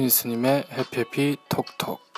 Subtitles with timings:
[0.00, 2.09] 스니스님의 해피해피 톡톡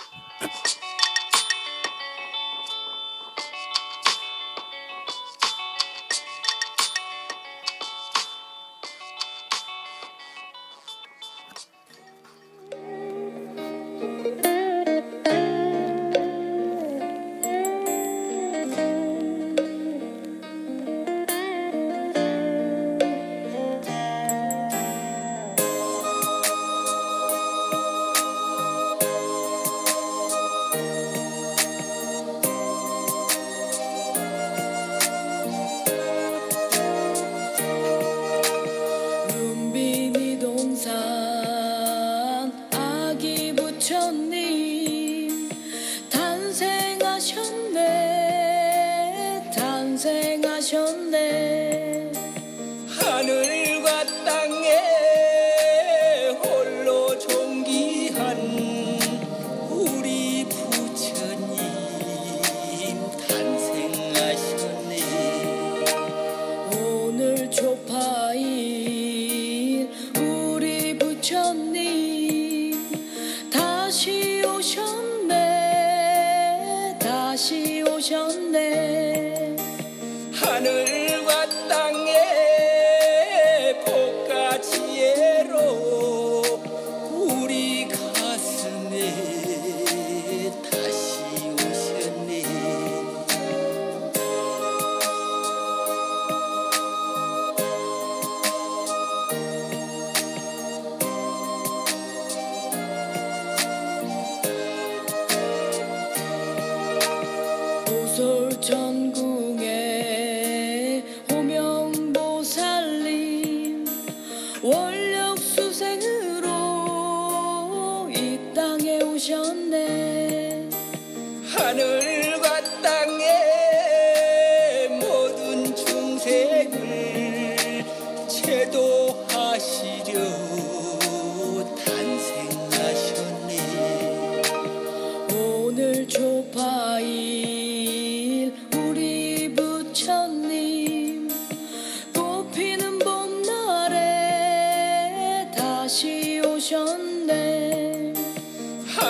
[50.72, 51.01] 탄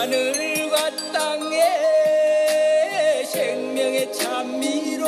[0.03, 1.63] 하늘과 땅에
[3.25, 5.07] 생명의 찬미로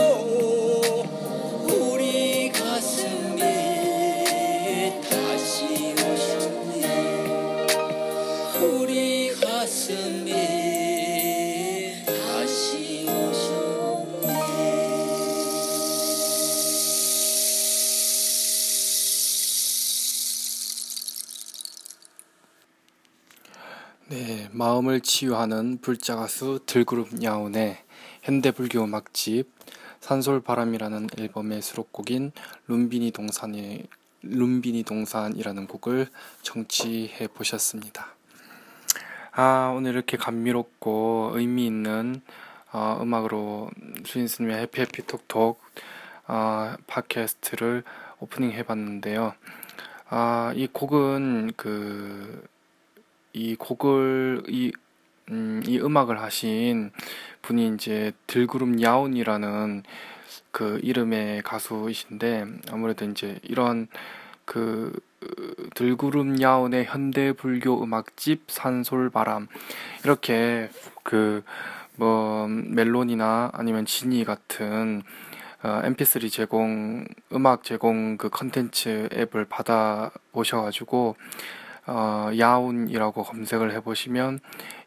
[24.74, 27.78] 마음을 치유하는 불자가수 들그룹 야온의
[28.22, 29.48] 현대불교 음악집
[30.00, 32.32] 산솔바람이라는 앨범의 수록곡인
[32.66, 33.84] 룸비니 동산이
[34.22, 36.08] 룸비니 동산이라는 곡을
[36.42, 38.16] 정치해 보셨습니다.
[39.30, 42.20] 아, 오늘 이렇게 감미롭고 의미 있는
[42.72, 43.70] 어, 음악으로
[44.04, 45.60] 수인스님의 해피해피 톡톡
[46.26, 47.84] 어, 팟캐스트를
[48.18, 49.34] 오프닝 해봤는데요.
[50.08, 52.44] 아, 이 곡은 그
[53.34, 54.72] 이 곡을 이,
[55.30, 56.90] 음, 이 음악을 하신
[57.42, 59.82] 분이 이제 들구름 야온이라는
[60.50, 63.88] 그 이름의 가수이신데 아무래도 이제 이런
[64.46, 64.98] 그
[65.74, 69.48] 들구름 야온의 현대 불교 음악집 산솔바람
[70.04, 70.70] 이렇게
[71.02, 71.42] 그
[71.96, 75.02] 뭐 멜론이나 아니면 지니 같은
[75.62, 81.16] 어, MP3 제공 음악 제공 그 컨텐츠 앱을 받아 보셔가지고
[81.86, 84.40] 어, 야운이라고 검색을 해보시면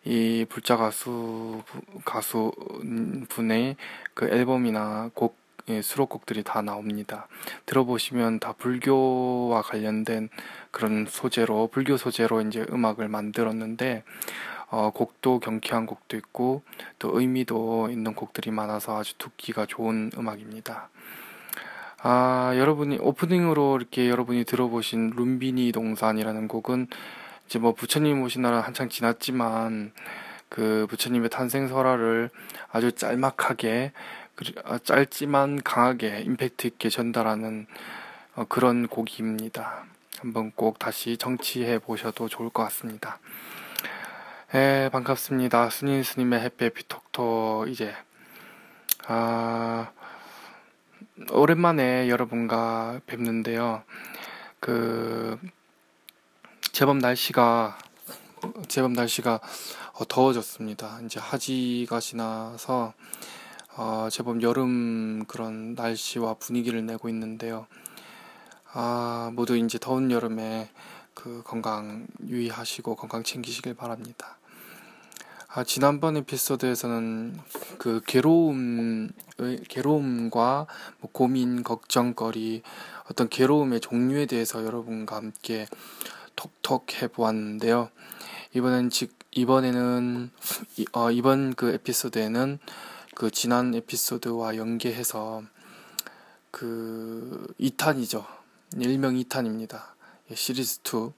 [0.05, 1.63] 이 불자 가수
[2.05, 2.51] 가수
[3.29, 3.75] 분의
[4.13, 5.37] 그 앨범이나 곡
[5.69, 7.27] 예, 수록곡들이 다 나옵니다.
[7.65, 10.29] 들어보시면 다 불교와 관련된
[10.71, 14.03] 그런 소재로 불교 소재로 이제 음악을 만들었는데
[14.69, 16.61] 어, 곡도 경쾌한 곡도 있고
[16.99, 20.89] 또 의미도 있는 곡들이 많아서 아주 듣기가 좋은 음악입니다.
[22.01, 26.87] 아, 여러분이 오프닝으로 이렇게 여러분이 들어보신 룸비니 동산이라는 곡은
[27.47, 29.91] 이제 뭐 부처님 오신 날은 한창 지났지만
[30.49, 32.29] 그 부처님의 탄생 설화를
[32.71, 33.91] 아주 짤막하게
[34.35, 37.65] 그리- 아, 짧지만 강하게 임팩트 있게 전달하는
[38.35, 39.85] 어, 그런 곡입니다.
[40.19, 43.19] 한번 꼭 다시 정치해 보셔도 좋을 것 같습니다.
[44.55, 45.69] 예, 반갑습니다.
[45.69, 47.93] 스님 스님의 해피 해피 톡톡 이제
[49.07, 49.91] 아
[51.31, 53.83] 오랜만에 여러분과 뵙는데요.
[54.59, 55.39] 그
[56.71, 57.77] 제법 날씨가
[58.67, 59.39] 제법 날씨가
[59.93, 60.99] 어, 더워졌습니다.
[61.05, 62.93] 이제 하지가 지나서
[63.77, 67.67] 어, 제법 여름 그런 날씨와 분위기를 내고 있는데요.
[68.73, 70.69] 아, 모두 이제 더운 여름에
[71.13, 74.37] 그 건강 유의하시고 건강 챙기시길 바랍니다.
[75.57, 77.35] 아, 지난번 에피소드에서는
[77.79, 79.09] 그 괴로움,
[79.67, 80.67] 괴로움과
[80.99, 82.61] 뭐 고민, 걱정거리,
[83.09, 85.65] 어떤 괴로움의 종류에 대해서 여러분과 함께
[86.35, 87.89] 톡톡 해보았는데요.
[88.53, 90.29] 이번엔 즉, 이번에는,
[90.91, 92.59] 어, 이번 그 에피소드에는
[93.15, 95.41] 그 지난 에피소드와 연계해서
[96.51, 98.27] 그 2탄이죠.
[98.77, 99.85] 일명 2탄입니다.
[100.29, 101.13] 예, 시리즈 2.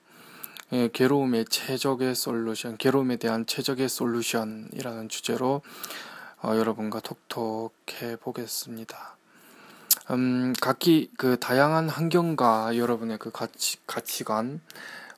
[0.72, 5.64] 예, 괴로움의 최적의 솔루션, 괴로움에 대한 최적의 솔루션이라는 주제로
[6.44, 9.18] 어, 여러분과 톡톡해 보겠습니다.
[10.12, 14.62] 음, 각기 그 다양한 환경과 여러분의 그 가치, 가치관,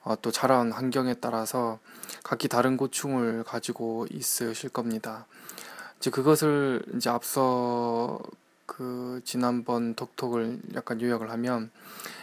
[0.05, 1.79] 어, 또 자라온 환경에 따라서
[2.23, 5.25] 각기 다른 고충을 가지고 있으실 겁니다.
[5.99, 8.21] 이제 그것을 이제 앞서
[8.65, 11.71] 그 지난번 톡톡을 약간 요약을 하면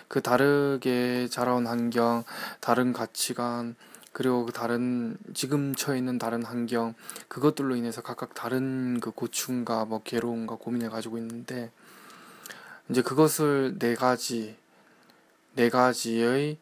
[0.09, 2.25] 그 다르게 자라온 환경,
[2.61, 3.77] 다른 가치관,
[4.13, 6.95] 그리고 그 다른 지금 처해 있는 다른 환경
[7.29, 11.71] 그것들로 인해서 각각 다른 그 고충과 뭐 괴로움과 고민을 가지고 있는데
[12.89, 14.57] 이제 그것을 네 가지
[15.55, 16.57] 네 가지의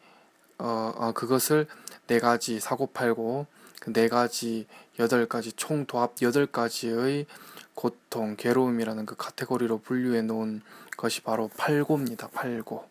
[0.59, 1.67] 어, 어 그것을
[2.09, 3.47] 네 가지 사고 팔고
[3.81, 4.67] 그 네 가지
[4.99, 7.27] 여덟 가지 총 도합 여덟 가지의
[7.75, 10.63] 고통 괴로움이라는 그 카테고리로 분류해 놓은
[10.97, 12.29] 것이 바로 팔고입니다.
[12.29, 12.85] 팔고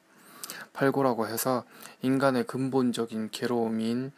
[0.74, 1.63] 팔고라고 해서
[2.01, 4.12] 인간의 근본적인 괴로움인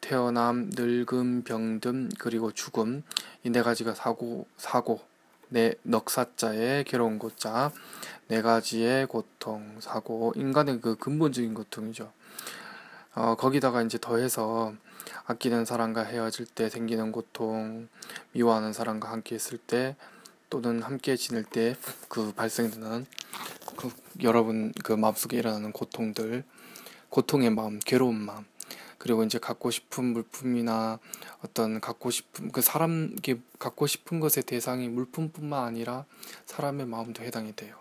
[0.00, 3.02] 태어남, 늙음, 병듦, 그리고 죽음
[3.44, 5.00] 이 네 가지가 사고 사고
[5.48, 7.70] 네 넉사자의 괴로운 고자
[8.28, 12.10] 네 가지의 고통 사고 인간의 그 근본적인 고통이죠.
[13.14, 14.72] 어, 거기다가 이제 더해서
[15.26, 17.88] 아끼는 사람과 헤어질 때 생기는 고통,
[18.32, 19.96] 미워하는 사람과 함께 있을 때
[20.52, 21.74] 또는 함께 지낼 때
[22.08, 23.06] 그 발생되는
[23.78, 23.90] 그
[24.22, 26.44] 여러분 그 마음속에 일어나는 고통들,
[27.08, 28.44] 고통의 마음, 괴로운 마음,
[28.98, 30.98] 그리고 이제 갖고 싶은 물품이나
[31.42, 36.04] 어떤 갖고 싶은 그 사람 게 갖고 싶은 것의 대상이 물품뿐만 아니라
[36.44, 37.78] 사람의 마음도 해당이 돼요.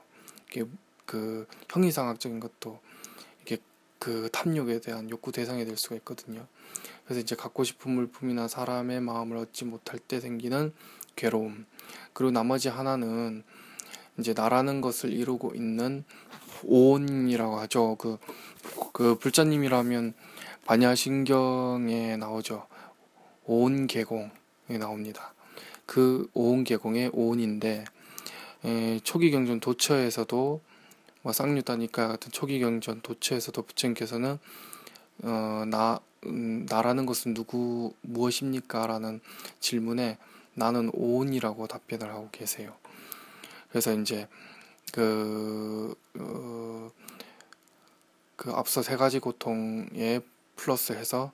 [0.50, 0.64] 이게
[1.06, 2.80] 그 형이상학적인 것도
[4.02, 6.48] 그 탐욕에 대한 욕구 대상이 될 수가 있거든요.
[7.06, 10.74] 그래서 이제 갖고 싶은 물품이나 사람의 마음을 얻지 못할 때 생기는
[11.16, 11.66] 괴로움.
[12.14, 13.44] 그리고 나머지 하나는
[14.18, 16.04] 이제 나라는 것을 이루고 있는
[16.64, 17.96] 오온이라고 하죠.
[17.96, 18.18] 그,
[18.94, 20.14] 그 불자님이라면
[20.66, 22.68] 반야신경에 나오죠.
[23.46, 24.30] 오온계공에
[24.80, 25.34] 나옵니다.
[25.86, 27.86] 그 오온계공의 오온인데,
[29.04, 30.62] 초기 경전 도처에서도
[31.24, 34.40] 뭐 쌍류다니까 같은 초기 경전 도처에서도 부처님께서는
[35.24, 39.22] 어, 나 음, 나라는 것은 누구 무엇입니까라는
[39.60, 40.18] 질문에
[40.54, 42.76] 나는 오온이라고 답변을 하고 계세요.
[43.70, 44.28] 그래서 이제
[44.92, 46.92] 그, 어,
[48.36, 50.20] 그 앞서 세 가지 고통에
[50.56, 51.32] 플러스해서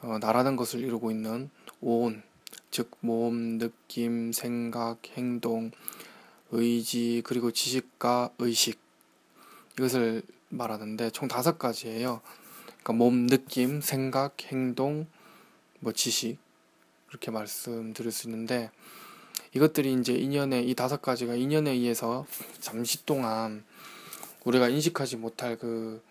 [0.00, 1.50] 어, 나라는 것을 이루고 있는
[1.80, 2.22] 오온,
[2.70, 5.72] 즉 몸, 느낌, 생각, 행동,
[6.50, 8.78] 의지 그리고 지식과 의식
[9.76, 12.20] 이것을 말하는데 총 다섯 가지예요.
[12.66, 15.06] 그러니까 몸, 느낌, 생각, 행동,
[15.80, 16.38] 뭐 지식
[17.10, 18.70] 이렇게 말씀드릴 수 있는데
[19.54, 22.26] 이것들이 이제 인연에 이 다섯 가지가 인연에 의해서
[22.60, 23.64] 잠시 동안
[24.44, 26.02] 우리가 인식하지 못할 그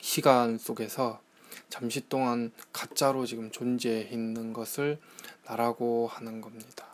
[0.00, 1.20] 시간 속에서
[1.68, 4.98] 잠시 동안 가짜로 지금 존재해 있는 것을
[5.44, 6.86] 나라고 하는 겁니다.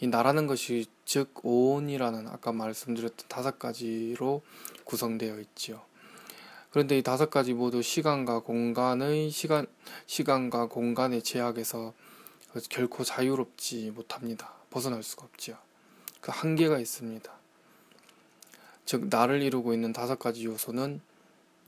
[0.00, 4.42] 이 나라는 것이 즉 오온이라는 아까 말씀드렸던 다섯 가지로
[4.84, 5.82] 구성되어 있지요.
[6.70, 9.66] 그런데 이 다섯 가지 모두 시간과 공간의 시간
[10.06, 11.92] 시간과 공간의 제약에서
[12.68, 14.54] 결코 자유롭지 못합니다.
[14.70, 15.56] 벗어날 수가 없지요.
[16.20, 17.32] 그 한계가 있습니다.
[18.84, 21.00] 즉 나를 이루고 있는 다섯 가지 요소는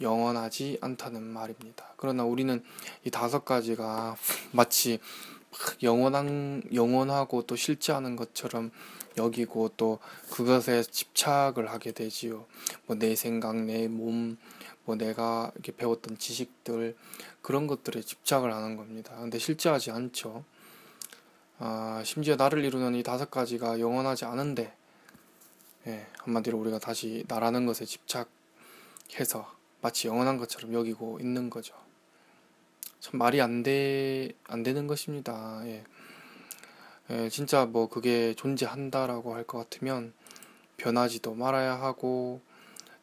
[0.00, 1.94] 영원하지 않다는 말입니다.
[1.97, 2.64] 그러나 우리는
[3.04, 4.16] 이 다섯 가지가
[4.52, 4.99] 마치
[5.82, 8.71] 영원한 영원하고 또 실제하는 것처럼
[9.18, 9.99] 여기고 또
[10.30, 12.47] 그것에 집착을 하게 되지요.
[12.87, 14.38] 뭐 내 생각, 내 몸,
[14.85, 16.97] 뭐 내가 이렇게 배웠던 지식들
[17.41, 19.15] 그런 것들에 집착을 하는 겁니다.
[19.17, 20.45] 근데 실제하지 않죠.
[21.59, 24.75] 아, 심지어 나를 이루는 이 다섯 가지가 영원하지 않은데
[25.87, 31.75] 예, 한마디로 우리가 다시 나라는 것에 집착해서 마치 영원한 것처럼 여기고 있는 거죠.
[33.01, 35.61] 참 말이 안 돼, 안 되는 것입니다.
[35.67, 35.85] 예.
[37.11, 40.12] 예, 진짜 뭐 그게 존재한다라고 할 것 같으면
[40.77, 42.41] 변하지도 말아야 하고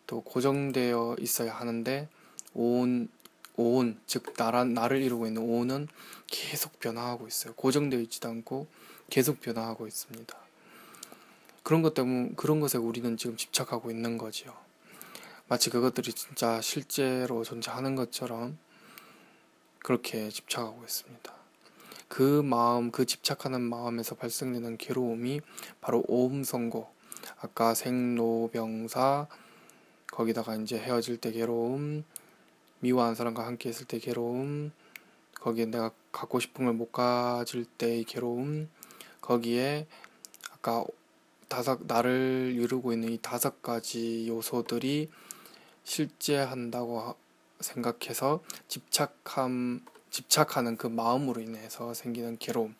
[0.09, 2.09] 또 고정되어 있어야 하는데
[2.55, 3.09] 온
[3.55, 5.87] 오온, 즉 나라, 나를 이루고 있는 오온은
[6.27, 7.53] 계속 변화하고 있어요.
[7.53, 8.67] 고정되어 있지도 않고
[9.09, 10.35] 계속 변화하고 있습니다.
[11.61, 14.55] 그런 것 때문에 그런 것에 우리는 지금 집착하고 있는 거지요.
[15.47, 18.57] 마치 그것들이 진짜 실제로 존재하는 것처럼
[19.79, 21.33] 그렇게 집착하고 있습니다.
[22.07, 25.41] 그 마음, 그 집착하는 마음에서 발생되는 괴로움이
[25.81, 26.89] 바로 오음 선고,
[27.41, 29.27] 아까 생로병사,
[30.19, 32.03] 거기다가 이제 헤어질 때 괴로움,
[32.81, 34.73] 미워하는 사람과 함께 있을 때 괴로움,
[35.35, 38.69] 거기에 내가 갖고 싶은 걸 못 가질 때의 괴로움,
[39.21, 39.87] 거기에
[40.51, 40.83] 아까
[41.47, 45.09] 다섯 나를 이루고 있는 이 다섯 가지 요소들이
[45.85, 47.15] 실제한다고
[47.61, 52.75] 생각해서 집착함 집착하는 그 마음으로 인해서 생기는 괴로움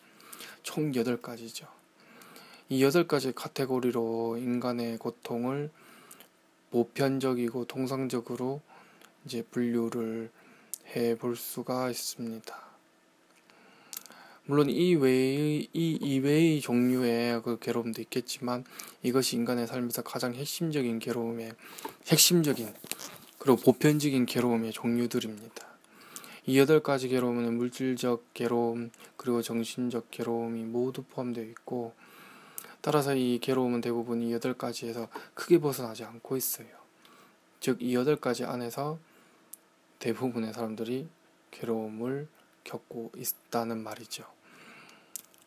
[0.62, 1.66] 총 여덟 가지죠.
[2.68, 5.70] 이 여덟 가지 카테고리로 인간의 고통을
[6.70, 8.60] 보편적이고 통상적으로
[9.24, 10.30] 이제 분류를
[10.96, 12.70] 해 볼 수가 있습니다.
[14.46, 18.64] 물론 이 외의 이 이외의 종류의 그 괴로움도 있겠지만
[19.02, 21.52] 이것이 인간의 삶에서 가장 핵심적인 괴로움의
[22.08, 22.74] 핵심적인
[23.38, 25.66] 그리고 보편적인 괴로움의 종류들입니다.
[26.46, 31.94] 이 여덟 가지 괴로움은 물질적 괴로움 그리고 정신적 괴로움이 모두 포함되어 있고
[32.82, 36.68] 따라서 이 괴로움은 대부분 이 여덟 가지에서 크게 벗어나지 않고 있어요.
[37.60, 38.98] 즉 이 여덟 가지 안에서
[39.98, 41.08] 대부분의 사람들이
[41.50, 42.26] 괴로움을
[42.64, 44.24] 겪고 있다는 말이죠.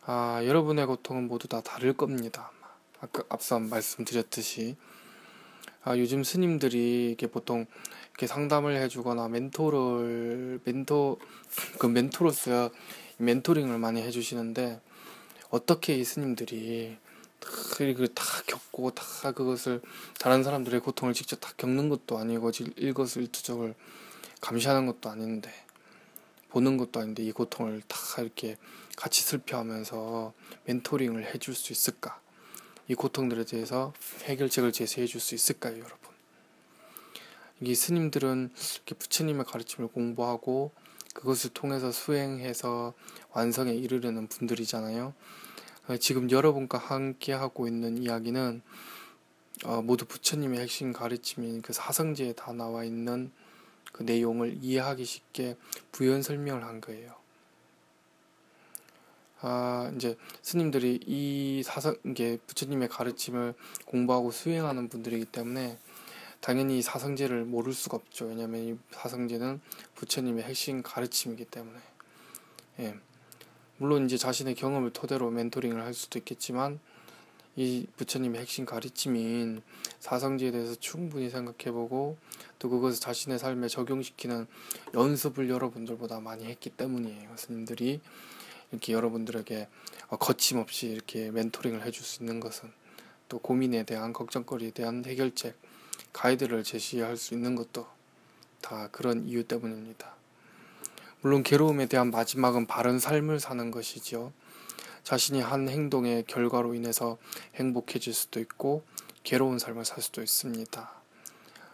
[0.06, 2.52] 아, 여러분의 고통은 모두 다 다를 겁니다.
[3.00, 4.76] 아까 앞서 말씀드렸듯이
[5.84, 7.66] 아, 요즘 스님들이 이렇게 보통
[8.12, 11.20] 이렇게 상담을 해주거나 멘토를 멘토
[11.80, 12.70] 그 멘토로서
[13.18, 14.82] 멘토링을 많이 해주시는데
[15.50, 16.98] 어떻게 이 스님들이
[17.76, 19.82] 그리고 다 겪고 다 그것을
[20.20, 23.76] 다른 사람들의 고통을 직접 다 겪는 것도 아니고 일거수일투족을
[24.42, 25.52] 감시하는 것도 아닌데
[26.50, 28.58] 보는 것도 아닌데 이 고통을 다 이렇게
[28.96, 30.34] 같이 슬퍼하면서
[30.66, 32.22] 멘토링을 해줄 수 있을까?
[32.88, 35.98] 이 고통들에 대해서 해결책을 제시해 줄 수 있을까요, 여러분?
[37.62, 40.72] 이 스님들은 이렇게 부처님의 가르침을 공부하고
[41.14, 42.94] 그것을 통해서 수행해서
[43.32, 45.14] 완성에 이르려는 분들이잖아요.
[45.88, 48.62] 어, 지금 여러분과 함께 하고 있는 이야기는
[49.66, 53.32] 어, 모두 부처님의 핵심 가르침인 그 사성제에 다 나와 있는
[53.92, 55.58] 그 내용을 이해하기 쉽게
[55.92, 57.14] 부연 설명을 한 거예요.
[59.42, 63.54] 아, 이제 스님들이 이 사성, 이게 부처님의 가르침을
[63.86, 65.78] 공부하고 수행하는 분들이기 때문에
[66.40, 68.26] 당연히 사성제를 모를 수가 없죠.
[68.26, 69.60] 왜냐하면 이 사성제는
[69.96, 71.78] 부처님의 핵심 가르침이기 때문에.
[72.80, 72.96] 예.
[73.78, 76.80] 물론 이제 자신의 경험을 토대로 멘토링을 할 수도 있겠지만
[77.56, 79.62] 이 부처님의 핵심 가르침인
[80.00, 82.18] 사성제에 대해서 충분히 생각해보고
[82.58, 84.48] 또 그것을 자신의 삶에 적용시키는
[84.94, 87.30] 연습을 여러분들보다 많이 했기 때문이에요.
[87.36, 88.02] 스님들이
[88.72, 89.68] 이렇게 여러분들에게
[90.20, 92.72] 거침없이 이렇게 멘토링을 해줄 수 있는 것은
[93.30, 95.56] 또 고민에 대한 걱정거리에 대한 해결책,
[96.12, 97.88] 가이드를 제시할 수 있는 것도
[98.62, 100.23] 다 그런 이유 때문입니다.
[101.24, 104.34] 물론 괴로움에 대한 마지막은 바른 삶을 사는 것이지요.
[105.04, 107.18] 자신이 한 행동의 결과로 인해서
[107.56, 108.84] 행복해질 수도 있고
[109.24, 110.92] 괴로운 삶을 살 수도 있습니다.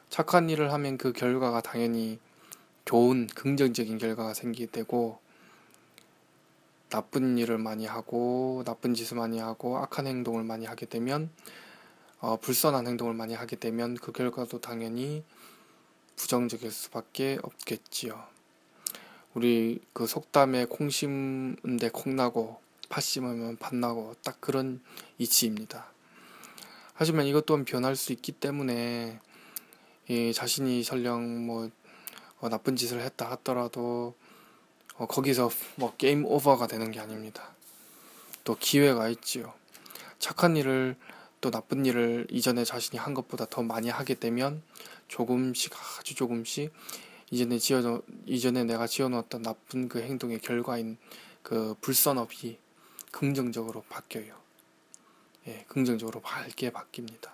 [0.10, 2.20] 착한 일을 하면 그 결과가 당연히
[2.86, 5.18] 좋은 긍정적인 결과가 생기게 되고
[6.90, 11.32] 나쁜 일을 많이 하고 나쁜 짓을 많이 하고 악한 행동을 많이 하게 되면
[12.20, 15.24] 어, 불선한 행동을 많이 하게 되면 그 결과도 당연히
[16.16, 18.39] 부정적일 수밖에 없겠지요.
[19.40, 24.82] 우리 그 속담에 콩 심은데 콩 나고 팥 심으면 팥 나고 딱 그런
[25.18, 25.86] 이치입니다.
[26.94, 29.18] 하지만 이것 또한 변할 수 있기 때문에
[30.10, 31.70] 예, 자신이 설령 뭐
[32.42, 34.14] 어, 나쁜 짓을 했다 하더라도
[34.98, 37.56] 어, 거기서 뭐 게임 오버가 되는 게 아닙니다.
[38.44, 39.54] 또 기회가 있지요.
[40.18, 40.98] 착한 일을
[41.40, 44.62] 또 나쁜 일을 이전에 자신이 한 것보다 더 많이 하게 되면
[45.08, 46.74] 조금씩 아주 조금씩
[47.32, 50.98] 이전에 지어 이전에 내가 지어놓았던 나쁜 그 행동의 결과인
[51.44, 52.58] 그 불선업이
[53.12, 54.36] 긍정적으로 바뀌어요.
[55.48, 57.30] 예, 긍정적으로 밝게 바뀝니다.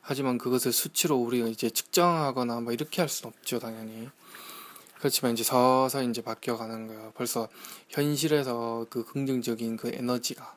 [0.00, 4.08] 하지만 그것을 수치로 우리가 이제 측정하거나 뭐 이렇게 할 수는 없죠, 당연히.
[4.98, 7.12] 그렇지만 이제 서서히 이제 바뀌어가는 거예요.
[7.14, 7.48] 벌써
[7.88, 10.56] 현실에서 그 긍정적인 그 에너지가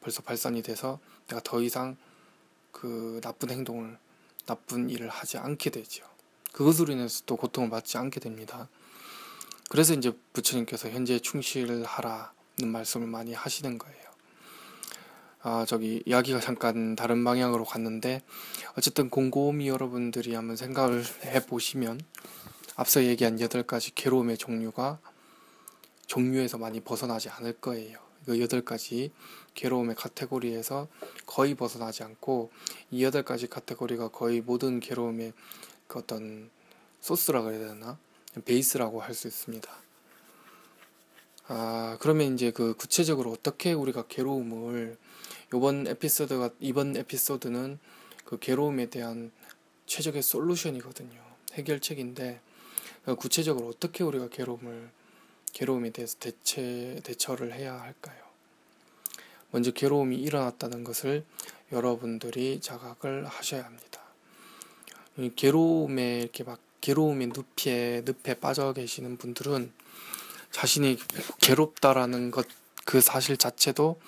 [0.00, 1.96] 벌써 발산이 돼서 내가 더 이상
[2.70, 3.98] 그 나쁜 행동을
[4.46, 6.11] 나쁜 일을 하지 않게 되죠.
[6.52, 8.68] 그것으로 인해서 또 고통을 받지 않게 됩니다.
[9.70, 14.02] 그래서 이제 부처님께서 현재 충실하라는 말씀을 많이 하시는 거예요.
[15.44, 18.22] 아, 저기 이야기가 잠깐 다른 방향으로 갔는데
[18.76, 22.00] 어쨌든 곰곰이 여러분들이 한번 생각을 해 보시면
[22.76, 25.00] 앞서 얘기한 여덟 가지 괴로움의 종류가
[26.06, 27.98] 종류에서 많이 벗어나지 않을 거예요.
[28.24, 29.10] 그 여덟 가지
[29.54, 30.86] 괴로움의 카테고리에서
[31.26, 32.52] 거의 벗어나지 않고
[32.90, 35.32] 이 여덟 가지 카테고리가 거의 모든 괴로움의
[35.92, 36.50] 그 어떤
[37.02, 37.98] 소스라 그래야 되나
[38.46, 39.70] 베이스라고 할 수 있습니다.
[41.48, 44.96] 아 그러면 이제 그 구체적으로 어떻게 우리가 괴로움을
[45.52, 47.78] 이번 에피소드가 이번 에피소드는
[48.24, 49.32] 그 괴로움에 대한
[49.84, 51.20] 최적의 솔루션이거든요.
[51.52, 52.40] 해결책인데
[53.04, 54.90] 그 구체적으로 어떻게 우리가 괴로움을
[55.52, 58.22] 괴로움에 대해서 대체 대처를 해야 할까요?
[59.50, 61.26] 먼저 괴로움이 일어났다는 것을
[61.70, 64.01] 여러분들이 자각을 하셔야 합니다.
[65.18, 69.72] 이 괴로움에 이렇게 막 괴로움의 늪에 늪에 빠져 계시는 분들은
[70.50, 70.98] 자신이
[71.40, 74.00] 괴롭다라는 것 그 사실 자체도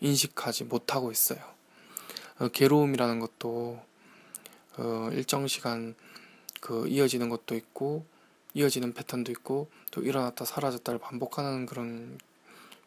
[0.00, 1.38] 인식하지 못하고 있어요.
[2.38, 3.82] 어, 괴로움이라는 것도
[4.78, 5.94] 어, 일정 시간
[6.60, 8.04] 그 이어지는 것도 있고
[8.54, 12.18] 이어지는 패턴도 있고 또 일어났다 사라졌다를 반복하는 그런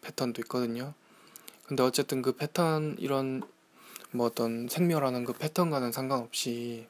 [0.01, 0.93] 패턴도 있거든요.
[1.65, 3.43] 근데 어쨌든 그 패턴 이런
[4.11, 6.87] 뭐 어떤 생멸하는 그 패턴과는 상관없이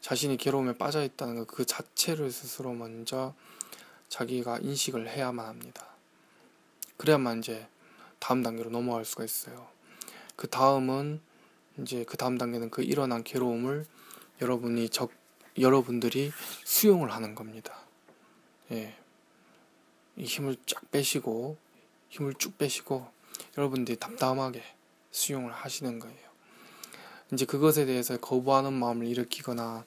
[0.00, 3.34] 자신이 괴로움에 빠져 있다는 것그 자체를 스스로 먼저
[4.08, 5.86] 자기가 인식을 해야만 합니다.
[6.96, 7.68] 그래야만 이제
[8.18, 9.68] 다음 단계로 넘어갈 수가 있어요.
[10.36, 11.20] 그 다음은
[11.78, 13.86] 이제 그 다음 단계는 그 일어난 괴로움을
[14.40, 15.10] 여러분이 적
[15.58, 16.32] 여러분들이
[16.64, 17.78] 수용을 하는 겁니다.
[18.70, 18.96] 예.
[20.16, 21.56] 이 힘을 쫙 빼시고
[22.08, 23.06] 힘을 쭉 빼시고
[23.56, 24.62] 여러분들이 담담하게
[25.10, 26.27] 수용을 하시는 거예요.
[27.32, 29.84] 이제 그것에 대해서 거부하는 마음을 일으키거나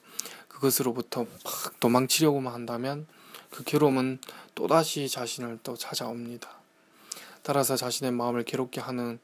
[0.48, 3.06] 그것으로부터 막 도망치려고만 한다면
[3.50, 4.20] 그 괴로움은
[4.54, 6.48] 또다시 자신을 또 찾아옵니다.
[7.42, 9.18] 따라서 자신의 마음을 괴롭게 하는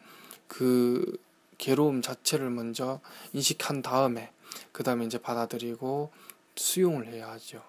[0.48, 1.20] 그
[1.58, 3.00] 괴로움 자체를 먼저
[3.32, 4.32] 인식한 다음에
[4.72, 6.10] 그 다음에 이제 받아들이고
[6.56, 7.62] 수용을 해야 하죠.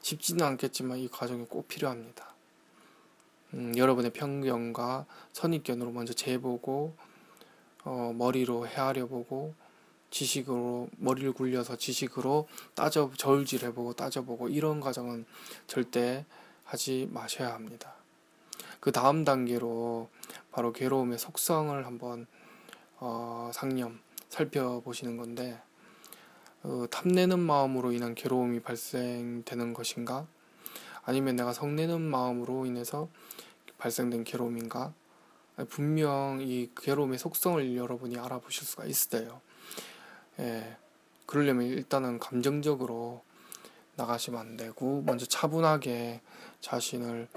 [0.00, 2.30] 쉽지는 않겠지만 이 과정이 꼭 필요합니다.
[3.54, 6.94] 음, 여러분의 편견과 선입견으로 먼저 재보고
[7.84, 9.54] 어, 머리로 헤아려 보고
[10.10, 15.24] 지식으로 머리를 굴려서 지식으로 따져 저울질해보고 따져보고 이런 과정은
[15.66, 16.24] 절대
[16.64, 17.94] 하지 마셔야 합니다.
[18.80, 20.08] 그 다음 단계로
[20.52, 22.26] 바로 괴로움의 속성을 한번
[22.98, 25.60] 어, 상념 살펴보시는 건데
[26.62, 30.26] 어, 탐내는 마음으로 인한 괴로움이 발생되는 것인가?
[31.02, 33.08] 아니면 내가 성내는 마음으로 인해서
[33.78, 34.92] 발생된 괴로움인가?
[35.68, 39.40] 분명 이 괴로움의 속성을 여러분이 알아보실 수가 있어요.
[40.40, 40.76] 예,
[41.26, 43.22] 그러려면 일단은 감정적으로
[43.96, 46.22] 나가시면 안 되고 먼저 차분하게
[46.60, 47.28] 자신을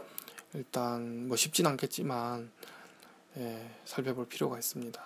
[0.53, 2.51] 일단 뭐 쉽진 않겠지만
[3.37, 5.03] 예, 살펴볼 필요가 있습니다.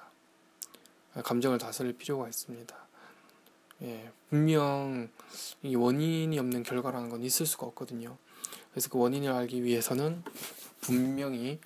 [1.23, 2.75] 감정을 다스릴 필요가 있습니다.
[3.83, 5.09] 예, 분명
[5.63, 8.17] 이 원인이 없는 결과라는 건 있을 수가 없거든요.
[8.71, 10.23] 그래서 그 원인을 알기 위해서는
[10.81, 11.59] 분명히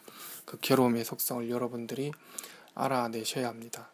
[0.45, 2.11] 그 괴로움의 속성을 여러분들이
[2.73, 3.91] 알아내셔야 합니다.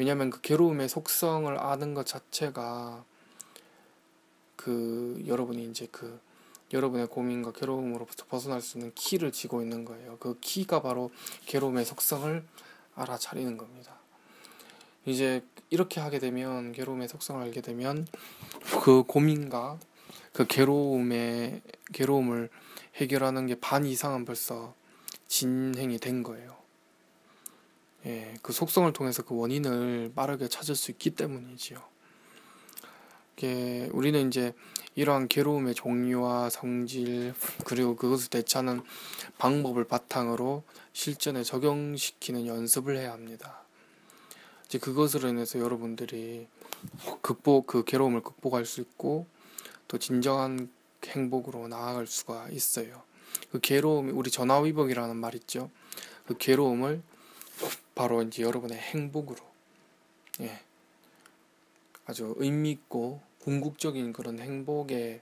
[0.00, 3.04] 왜냐하면 그 괴로움의 속성을 아는 것 자체가
[4.56, 6.18] 그 여러분이 이제 그
[6.72, 10.16] 여러분의 고민과 괴로움으로부터 벗어날 수 있는 키를 쥐고 있는 거예요.
[10.18, 11.10] 그 키가 바로
[11.44, 12.42] 괴로움의 속성을
[12.94, 13.98] 알아차리는 겁니다.
[15.04, 18.06] 이제 이렇게 하게 되면 괴로움의 속성을 알게 되면
[18.82, 19.78] 그 고민과
[20.32, 21.60] 그 괴로움의
[21.92, 22.48] 괴로움을
[22.96, 24.74] 해결하는 게 반 이상은 벌써
[25.28, 26.59] 진행이 된 거예요.
[28.06, 31.82] 예, 그 속성을 통해서 그 원인을 빠르게 찾을 수 있기 때문이지요.
[33.36, 34.54] 이게 우리는 이제
[34.94, 37.34] 이러한 괴로움의 종류와 성질
[37.64, 38.82] 그리고 그것을 대처하는
[39.38, 43.62] 방법을 바탕으로 실전에 적용시키는 연습을 해야 합니다.
[44.66, 46.48] 이제 그것으로 인해서 여러분들이
[47.22, 49.26] 극복 그 괴로움을 극복할 수 있고
[49.88, 50.70] 또 진정한
[51.04, 53.02] 행복으로 나아갈 수가 있어요.
[53.50, 55.70] 그 괴로움이 우리 전화위복이라는 말 있죠.
[56.26, 57.02] 그 괴로움을
[57.94, 59.40] 바로 이제 여러분의 행복으로
[60.40, 60.60] 예.
[62.06, 65.20] 아주 의미 있고 궁극적인 그런 행복의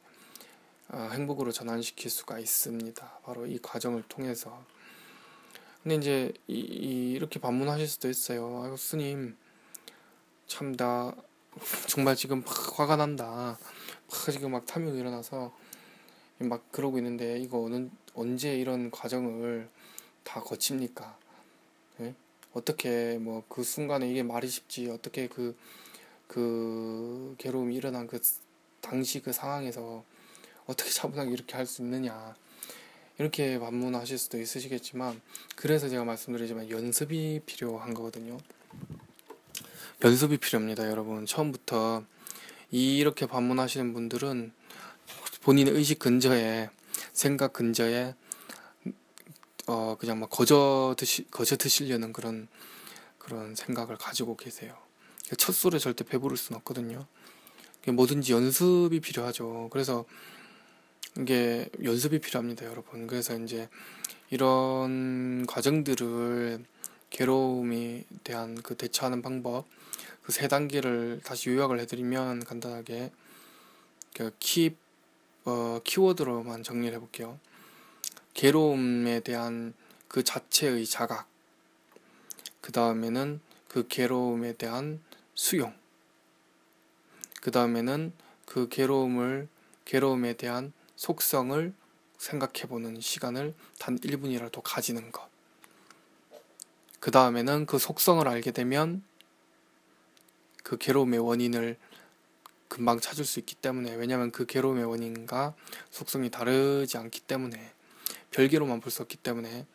[0.90, 3.20] 어, 행복으로 전환시킬 수가 있습니다.
[3.24, 4.64] 바로 이 과정을 통해서.
[5.83, 8.62] 근데 이제 이, 이 이렇게 반문하실 수도 있어요.
[8.62, 9.37] 아이고 스님
[10.46, 11.14] 참 나
[11.88, 13.59] 정말 지금 막 화가 난다.
[14.09, 15.54] 막 지금 막 탐욕이 일어나서
[16.38, 19.68] 막 그러고 있는데 이거 어느, 언제 이런 과정을
[20.24, 21.18] 다 거칩니까?
[22.54, 22.58] 예?
[22.58, 28.20] 어떻게 뭐 그 순간에 이게 말이 쉽지 어떻게 그그 괴로움이 일어난 그
[28.80, 30.04] 당시 그 상황에서
[30.66, 32.34] 어떻게 차분하게 이렇게 할 수 있느냐
[33.18, 35.20] 이렇게 반문하실 수도 있으시겠지만
[35.56, 38.38] 그래서 제가 말씀드리지만 연습이 필요한 거거든요.
[40.04, 41.26] 연습이 필요합니다, 여러분.
[41.26, 42.04] 처음부터
[42.70, 44.52] 이렇게 반문하시는 분들은
[45.42, 46.70] 본인의 의식 근저에
[47.12, 48.14] 생각 근저에
[49.68, 52.48] 어 그냥 막 거저 드시 거저 드시려는 그런
[53.18, 54.74] 그런 생각을 가지고 계세요.
[55.37, 57.07] 첫 술에 절대 배부를 수는 없거든요.
[57.87, 59.68] 뭐든지 연습이 필요하죠.
[59.70, 60.04] 그래서
[61.18, 63.07] 이게 연습이 필요합니다, 여러분.
[63.07, 63.68] 그래서 이제
[64.31, 66.64] 이런 과정들을
[67.11, 69.66] 괴로움에 대한 그 대처하는 방법
[70.28, 73.11] 그 세 단계를 다시 요약을 해드리면 간단하게
[74.14, 74.76] 그 키,
[75.46, 77.40] 어, 키워드로만 정리를 해볼게요.
[78.38, 79.74] 괴로움에 대한
[80.07, 81.27] 그 자체의 자각,
[82.61, 85.01] 그 다음에는 그 괴로움에 대한
[85.35, 85.74] 수용,
[87.42, 88.12] 그 다음에는
[88.46, 89.48] 그 괴로움을,
[89.85, 91.74] 괴로움에 대한 속성을
[92.18, 95.29] 생각해보는 시간을 단 1분이라도 가지는 것.
[97.01, 99.03] 그 다음에는 그 속성을 알게 되면
[100.62, 101.77] 그 괴로움의 원인을
[102.68, 105.57] 금방 찾을 수 있기 때문에 왜냐하면 그 괴로움의 원인과
[105.90, 107.78] 속성이 다르지 않기 때문에
[108.31, 109.67] 별개로만 볼 수 없기 때문에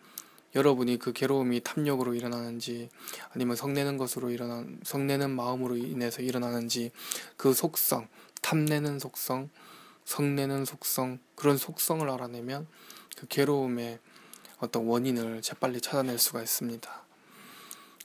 [0.55, 2.89] 여러분이 그 괴로움이 탐욕으로 일어나는지
[3.31, 6.91] 아니면 성내는 것으로 일어난 성내는 마음으로 인해서 일어나는지
[7.37, 8.07] 그 속성
[8.41, 9.49] 탐내는 속성
[10.05, 12.67] 성내는 속성 그런 속성을 알아내면
[13.17, 13.99] 그 괴로움의
[14.59, 17.03] 어떤 원인을 재빨리 찾아낼 수가 있습니다.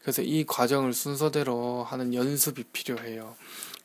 [0.02, 3.36] 그래서 이 과정을 순서대로 하는 연습이 필요해요.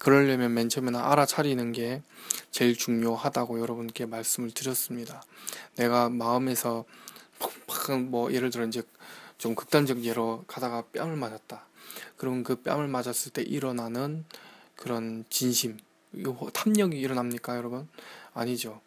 [0.04, 2.02] 그러려면 맨 처음에는 알아차리는 게
[2.52, 5.24] 제일 중요하다고 여러분께 말씀을 드렸습니다.
[5.78, 6.84] 내가 마음에서
[8.10, 8.84] 뭐 예를 들어 이제
[9.38, 11.66] 좀 극단적 예로 가다가 뺨을 맞았다.
[12.18, 14.26] 그럼 그 뺨을 맞았을 때 일어나는
[14.76, 15.80] 그런 진심,
[16.52, 17.88] 탐욕이 일어납니까, 여러분?
[18.34, 18.82] 아니죠.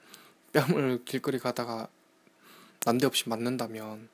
[0.52, 1.88] 뺨을 길거리 가다가
[2.84, 4.10] 난데없이 맞는다면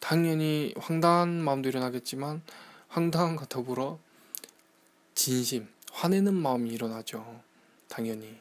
[0.00, 2.40] 당연히 황당한 마음도 일어나겠지만
[2.88, 3.98] 황당함과 더불어
[5.14, 7.42] 진심, 화내는 마음이 일어나죠.
[7.88, 8.38] 당연히.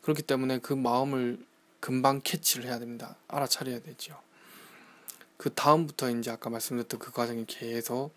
[0.00, 1.38] 그렇기 때문에 그 마음을
[1.78, 3.16] 금방 캐치를 해야 됩니다.
[3.28, 4.18] 알아차려야 되죠.
[5.36, 8.14] 그 다음부터 이제 아까 말씀드렸던 그 과정이 계속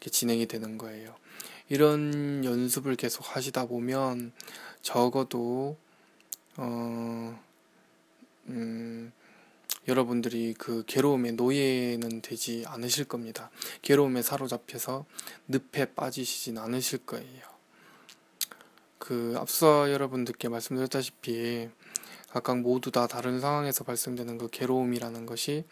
[0.00, 1.16] 진행이 되는 거예요.
[1.68, 4.30] 이런 연습을 계속 하시다 보면
[4.80, 5.76] 적어도
[6.56, 7.42] 어,
[8.46, 9.12] 음,
[9.88, 13.50] 여러분들이 그 괴로움의 노예는 되지 않으실 겁니다.
[13.82, 15.04] 괴로움에 사로잡혀서
[15.48, 17.57] 늪에 빠지시진 않으실 거예요.
[18.98, 21.68] 그 앞서 여러분들께 말씀드렸다시피
[22.30, 25.64] 각각 모두 다 다른 상황에서 발생되는 그 괴로움이라는 것이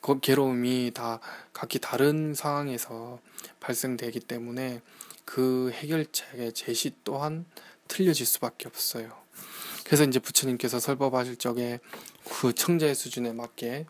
[0.00, 1.20] 그 괴로움이 다
[1.52, 3.20] 각기 다른 상황에서
[3.60, 4.82] 발생되기 때문에
[5.24, 7.46] 그 해결책의 제시 또한
[7.88, 9.10] 틀려질 수밖에 없어요.
[9.84, 11.80] 그래서 이제 부처님께서 설법하실 적에
[12.24, 13.86] 그 청자의 수준에 맞게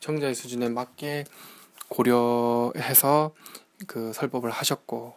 [0.00, 1.24] 청자의 수준에 맞게
[1.88, 3.34] 고려해서
[3.86, 5.14] 그 설법을 하셨고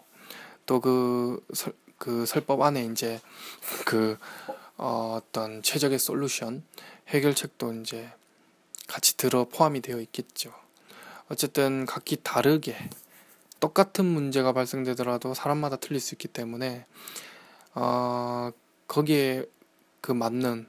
[0.66, 1.44] 또 그
[2.02, 3.22] 그 설법 안에 이제
[3.86, 4.18] 그
[4.76, 6.64] 어, 어떤 최적의 솔루션
[7.10, 8.12] 해결책도 이제
[8.88, 10.52] 같이 들어 포함이 되어 있겠죠.
[11.30, 12.76] 어쨌든 각기 다르게
[13.60, 16.88] 똑같은 문제가 발생되더라도 사람마다 틀릴 수 있기 때문에
[17.76, 18.50] 어,
[18.88, 19.46] 거기에
[20.02, 20.68] 그 맞는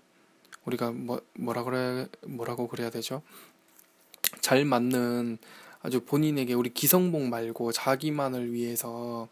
[0.67, 3.23] 우리가 뭐 뭐라 그래 뭐라고 그래야 되죠?
[4.43, 5.39] 잘 맞는
[5.81, 9.29] 아주 본인에게 우리 기성복 말고 자기만을 위해서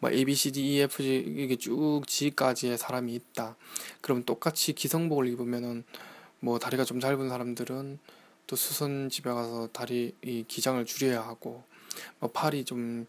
[0.00, 3.56] 뭐 A, B, C, D, E, F, G 이게 쭉 G까지의 사람이 있다.
[4.00, 5.84] 그럼 똑같이 기성복을 입으면은
[6.40, 7.98] 뭐 다리가 좀 짧은 사람들은
[8.46, 11.62] 또 수선 집에 가서 다리 이 기장을 줄여야 하고
[12.18, 13.06] 뭐 팔이 좀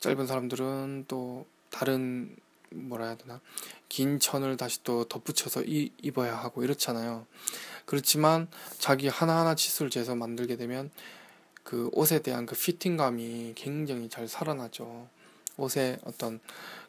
[0.00, 2.34] 짧은 사람들은 또 다른
[2.70, 3.40] 뭐라 해야 되나
[3.88, 7.26] 긴 천을 다시 또 덧붙여서 이, 입어야 하고 이렇잖아요.
[7.84, 10.90] 그렇지만 자기 하나하나 치수를 재서 만들게 되면
[11.62, 15.08] 그 옷에 대한 그 피팅감이 굉장히 잘 살아나죠.
[15.56, 16.40] 옷에 어떤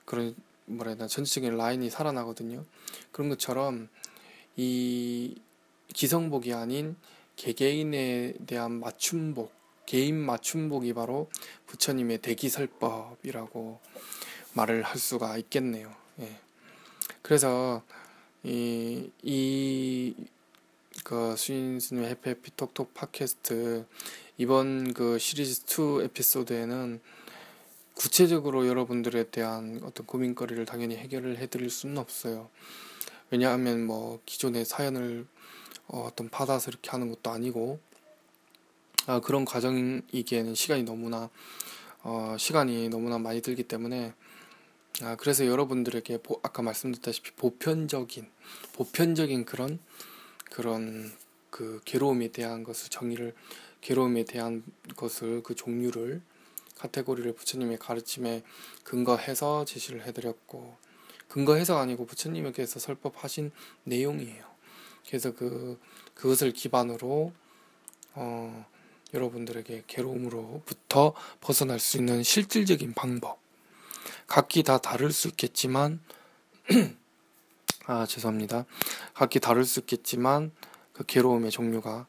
[0.05, 2.63] 그런 뭐라 해야 되나 전체적인 라인이 살아나거든요.
[3.11, 3.89] 그런 것처럼
[4.55, 5.35] 이
[5.93, 6.95] 기성복이 아닌
[7.35, 9.53] 개개인에 대한 맞춤복,
[9.85, 11.29] 개인 맞춤복이 바로
[11.67, 13.79] 부처님의 대기설법이라고
[14.53, 15.93] 말을 할 수가 있겠네요.
[16.21, 16.39] 예.
[17.21, 17.83] 그래서
[18.43, 20.15] 이, 이,
[21.03, 23.85] 그 수인 스님의 해피해피 톡톡 팟캐스트
[24.37, 27.01] 이번 그 시리즈 2 에피소드에는
[27.95, 32.49] 구체적으로 여러분들에 대한 어떤 고민거리를 당연히 해결을 해드릴 수는 없어요.
[33.31, 35.25] 왜냐하면 뭐 기존의 사연을
[35.87, 37.79] 어, 떤 받아서 이렇게 하는 것도 아니고
[39.07, 41.29] 아, 그런 과정이기에는 시간이 너무나
[42.03, 44.13] 어, 시간이 너무나 많이 들기 때문에
[45.01, 48.27] 아, 그래서 여러분들에게 보, 아까 말씀드렸다시피 보편적인
[48.73, 49.79] 보편적인 그런
[50.51, 51.11] 그런
[51.49, 53.33] 그 괴로움에 대한 것을 정의를
[53.81, 54.63] 괴로움에 대한
[54.95, 56.21] 것을 그 종류를
[56.75, 58.43] 카테고리를 부처님의 가르침에
[58.83, 60.77] 근거해서 제시를 해드렸고
[61.27, 63.51] 근거 해석 아니고 부처님께서 설법하신
[63.83, 64.45] 내용이에요.
[65.07, 65.79] 그래서 그
[66.13, 67.33] 그것을 기반으로
[68.13, 68.65] 어,
[69.13, 73.39] 여러분들에게 괴로움으로부터 벗어날 수 있는 실질적인 방법.
[74.27, 75.99] 각기 다 다를 수 있겠지만
[77.85, 78.65] 아 죄송합니다.
[79.13, 80.51] 각기 다를 수 있겠지만
[80.93, 82.07] 그 괴로움의 종류가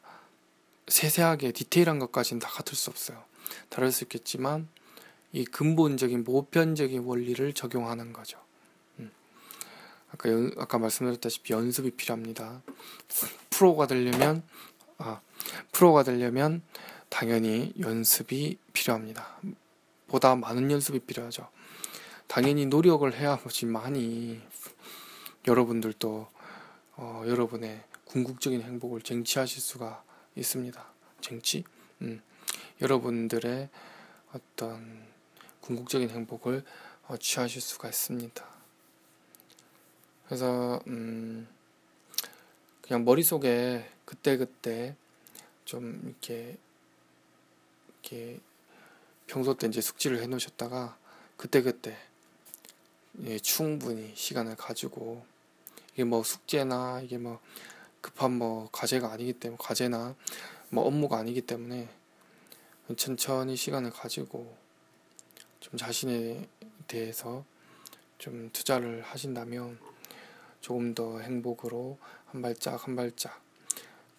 [0.87, 3.26] 세세하게 디테일한 것까지는 다 같을 수 없어요.
[3.69, 4.67] 다를 수 있겠지만
[5.31, 8.39] 이 근본적인 보편적인 원리를 적용하는 거죠.
[8.99, 9.11] 음.
[10.11, 12.61] 아까 연, 아까 말씀드렸다시피 연습이 필요합니다.
[13.49, 14.43] 프로가 되려면
[14.97, 15.21] 아
[15.71, 16.61] 프로가 되려면
[17.09, 19.39] 당연히 연습이 필요합니다.
[20.07, 21.49] 보다 많은 연습이 필요하죠.
[22.27, 24.41] 당연히 노력을 해야 지만이
[25.47, 26.27] 여러분들도
[26.97, 30.03] 어, 여러분의 궁극적인 행복을 쟁취하실 수가
[30.35, 30.85] 있습니다.
[31.21, 31.63] 쟁취?
[32.01, 32.21] 음.
[32.81, 33.69] 여러분들의
[34.33, 35.05] 어떤
[35.61, 36.63] 궁극적인 행복을
[37.07, 38.45] 어, 취하실 수가 있습니다.
[40.25, 41.47] 그래서 음,
[42.81, 44.95] 그냥 머릿속에 그때그때
[45.65, 46.57] 좀 이렇게
[48.01, 48.39] 이렇게
[49.25, 50.97] 평소 때 이제 숙지를 해 놓으셨다가
[51.35, 51.97] 그때그때
[53.23, 55.25] 예, 충분히 시간을 가지고
[55.93, 57.39] 이게 뭐 숙제나 이게 뭐
[58.01, 60.15] 급한 뭐 과제가 아니기 때문에 과제나
[60.69, 61.89] 뭐 업무가 아니기 때문에
[62.95, 64.55] 천천히 시간을 가지고
[65.59, 66.47] 좀 자신에
[66.87, 67.43] 대해서
[68.17, 69.79] 좀 투자를 하신다면
[70.61, 73.41] 조금 더 행복으로 한 발짝 한 발짝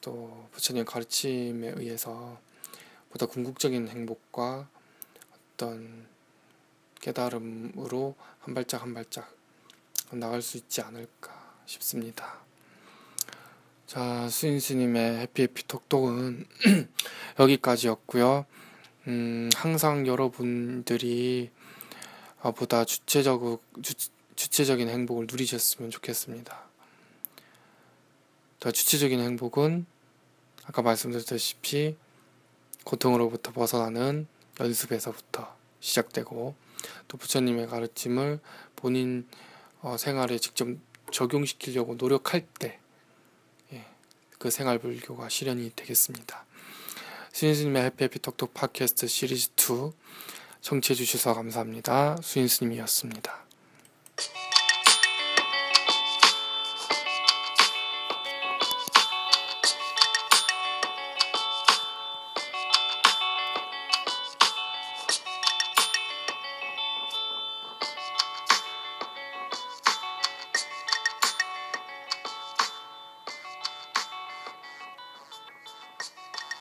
[0.00, 2.38] 또 부처님 가르침에 의해서
[3.10, 4.68] 보다 궁극적인 행복과
[5.54, 6.06] 어떤
[7.00, 9.34] 깨달음으로 한 발짝 한 발짝
[10.10, 12.47] 나갈 수 있지 않을까 싶습니다.
[13.88, 16.44] 자, 수인 스님의 해피해피 톡톡은
[17.40, 18.44] 여기까지였고요.
[19.06, 21.50] 음, 항상 여러분들이
[22.42, 23.94] 아, 보다 주체적, 주,
[24.36, 26.64] 주체적인 행복을 누리셨으면 좋겠습니다.
[28.60, 29.86] 더 주체적인 행복은
[30.66, 31.96] 아까 말씀드렸다시피
[32.84, 34.26] 고통으로부터 벗어나는
[34.60, 36.54] 연습에서부터 시작되고
[37.08, 38.40] 또 부처님의 가르침을
[38.76, 39.26] 본인
[39.80, 40.68] 어, 생활에 직접
[41.10, 42.80] 적용시키려고 노력할 때
[44.38, 46.44] 그 생활 불교가 실현이 되겠습니다.
[47.32, 49.92] 수인스님의 해피해피 톡톡 팟캐스트 시리즈 2
[50.60, 52.16] 청취해 주셔서 감사합니다.
[52.22, 53.47] 수인스님이었습니다.